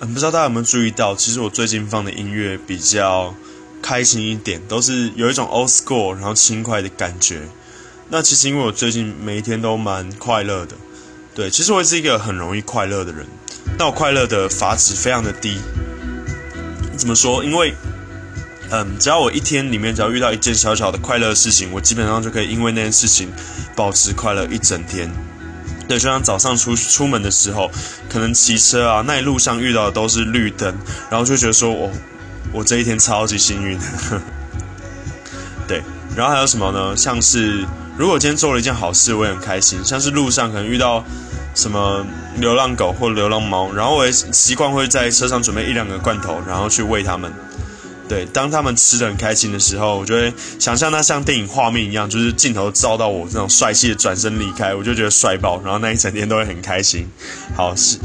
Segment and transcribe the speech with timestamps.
[0.00, 3.34] 嗯，不知道大家有没有注意到，其实我最近放的音乐比较
[3.80, 7.42] 开心一点，都是有一种 old school 然后轻快的感觉。
[8.10, 10.76] 那其实因为我最近每一天都蛮快乐的，
[11.34, 13.26] 对，其实我是一个很容易快乐的人，
[13.78, 15.58] 但我快乐的阀值非常的低。
[16.96, 17.42] 怎么说？
[17.42, 17.74] 因为，
[18.70, 23.32] 嗯，只要我一天里面只要遇到一件小小的快乐事情，我基本上就可以因为那件事情
[23.74, 25.10] 保持快乐一整天。
[25.86, 27.70] 对，就像早上出出门的时候，
[28.08, 30.74] 可能骑车啊，那一路上遇到的都是绿灯，
[31.10, 31.90] 然后就觉得说我
[32.52, 33.78] 我这一天超级幸运。
[35.68, 35.82] 对，
[36.16, 36.96] 然后还有什么呢？
[36.96, 39.84] 像是如果今天做了一件好事，我也很开心。
[39.84, 41.04] 像是路上可能遇到
[41.54, 42.04] 什么
[42.36, 47.32] 流浪狗或流浪猫，然后我也习惯会在车上准备一两个罐头，然后去喂它们。
[48.08, 57.08] 对，当他们吃的很开心的时候，我就会想象那像电影画面一样，就是镜头照到我这种帅气的转身离开，我就觉得帅爆，然后那一整天都会很开心。
[57.56, 57.98] 好，是